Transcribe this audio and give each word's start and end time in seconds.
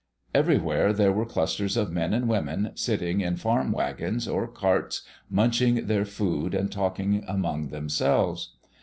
Everywhere 0.33 0.93
there 0.93 1.11
were 1.11 1.27
clusters 1.27 1.77
of 1.77 1.91
men 1.91 2.11
and 2.11 2.27
women, 2.27 2.71
sitting 2.73 3.21
in 3.21 3.35
farm 3.35 3.71
wagons 3.71 4.27
or 4.27 4.47
carts 4.47 5.03
munching 5.29 5.85
their 5.85 6.05
food 6.05 6.55
and 6.55 6.71
talking 6.71 7.23
among 7.27 7.67
themselves. 7.67 8.55